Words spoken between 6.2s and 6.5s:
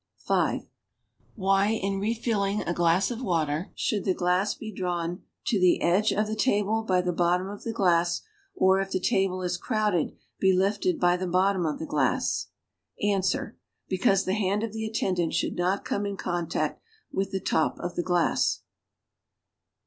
tfie